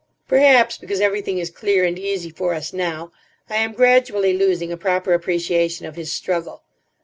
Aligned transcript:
Perhaps, 0.27 0.79
because 0.79 0.99
everything 0.99 1.37
is 1.37 1.51
clear 1.51 1.85
and 1.85 1.99
easy 1.99 2.31
for 2.31 2.55
us 2.55 2.73
now, 2.73 3.11
I 3.51 3.57
am 3.57 3.73
gradually 3.73 4.33
losing 4.33 4.71
a 4.71 4.75
proper 4.75 5.13
appreciation 5.13 5.85
of 5.85 5.95
his 5.95 6.11
struggle. 6.11 6.63